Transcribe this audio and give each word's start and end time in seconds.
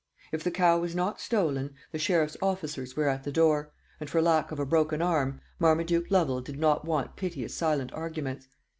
If 0.31 0.43
the 0.43 0.49
cow 0.49 0.79
was 0.79 0.95
not 0.95 1.21
stolen, 1.21 1.75
the 1.91 1.99
sheriff's 1.99 2.35
officers 2.41 2.95
were 2.95 3.07
at 3.07 3.23
the 3.23 3.31
door, 3.31 3.71
and, 3.99 4.09
for 4.09 4.19
lack 4.19 4.51
of 4.51 4.57
a 4.57 4.65
broken 4.65 4.99
arm, 4.99 5.41
Marmaduke 5.59 6.09
Lovel 6.09 6.41
did 6.41 6.57
not 6.57 6.83
want 6.85 7.15
piteous 7.15 7.53
silent 7.53 7.93
arguments. 7.93 8.47